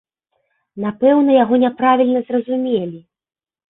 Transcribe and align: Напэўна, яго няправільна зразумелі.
Напэўна, 0.85 1.37
яго 1.43 1.61
няправільна 1.67 2.19
зразумелі. 2.29 3.09